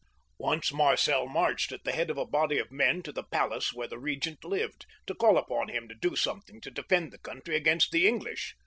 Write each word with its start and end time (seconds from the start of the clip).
Once 0.39 0.73
Marcel 0.73 1.27
marched 1.27 1.71
at 1.71 1.83
the 1.83 1.91
head 1.91 2.09
of 2.09 2.17
a 2.17 2.25
body 2.25 2.57
of 2.57 2.71
men 2.71 3.03
to 3.03 3.11
the 3.11 3.21
palace 3.21 3.71
where 3.71 3.87
the 3.87 3.99
regent 3.99 4.43
lived, 4.43 4.87
to 5.05 5.13
call 5.13 5.37
upon 5.37 5.67
him 5.69 5.87
to 5.87 5.93
do 5.93 6.15
something 6.15 6.59
to 6.59 6.71
defend 6.71 7.11
the 7.13 7.19
country 7.19 7.55
against 7.55 7.91
the 7.91 8.07
English. 8.07 8.55